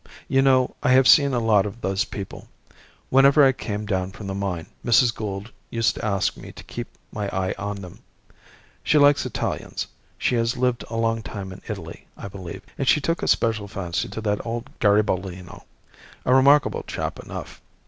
You 0.27 0.41
know, 0.41 0.75
I 0.81 0.93
have 0.93 1.07
seen 1.07 1.31
a 1.31 1.37
lot 1.39 1.67
of 1.67 1.81
those 1.81 2.05
people. 2.05 2.47
Whenever 3.11 3.43
I 3.43 3.51
came 3.51 3.85
down 3.85 4.11
from 4.11 4.25
the 4.25 4.33
mine 4.33 4.65
Mrs. 4.83 5.13
Gould 5.13 5.51
used 5.69 5.93
to 5.93 6.03
ask 6.03 6.35
me 6.35 6.51
to 6.53 6.63
keep 6.63 6.87
my 7.11 7.29
eye 7.29 7.53
on 7.59 7.81
them. 7.83 7.99
She 8.83 8.97
likes 8.97 9.27
Italians; 9.27 9.85
she 10.17 10.33
has 10.33 10.57
lived 10.57 10.83
a 10.89 10.97
long 10.97 11.21
time 11.21 11.51
in 11.51 11.61
Italy, 11.67 12.07
I 12.17 12.27
believe, 12.29 12.63
and 12.79 12.87
she 12.87 12.99
took 12.99 13.21
a 13.21 13.27
special 13.27 13.67
fancy 13.67 14.07
to 14.07 14.21
that 14.21 14.43
old 14.43 14.71
Garibaldino. 14.79 15.65
A 16.25 16.33
remarkable 16.33 16.81
chap 16.81 17.19
enough. 17.19 17.61